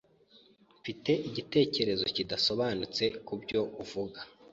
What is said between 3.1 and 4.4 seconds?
kubyo uvuga.